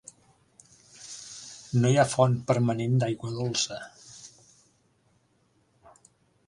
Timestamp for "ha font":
2.03-2.39